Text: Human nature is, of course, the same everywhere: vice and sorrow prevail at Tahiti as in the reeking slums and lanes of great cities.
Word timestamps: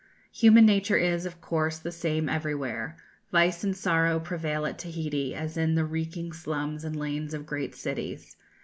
Human 0.31 0.65
nature 0.65 0.97
is, 0.97 1.27
of 1.27 1.41
course, 1.41 1.77
the 1.77 1.91
same 1.91 2.27
everywhere: 2.27 2.97
vice 3.31 3.63
and 3.63 3.77
sorrow 3.77 4.19
prevail 4.19 4.65
at 4.65 4.79
Tahiti 4.79 5.35
as 5.35 5.57
in 5.57 5.75
the 5.75 5.85
reeking 5.85 6.33
slums 6.33 6.83
and 6.83 6.95
lanes 6.95 7.35
of 7.35 7.45
great 7.45 7.75
cities. 7.75 8.35